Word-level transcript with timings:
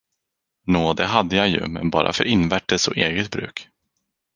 Nå 0.67 0.93
det 0.93 1.05
hade 1.05 1.35
jag 1.35 1.49
ju, 1.49 1.67
men 1.67 1.89
bara 1.89 2.13
för 2.13 2.23
invärtes 2.23 2.87
och 2.87 2.97
eget 2.97 3.31
bruk. 3.31 3.69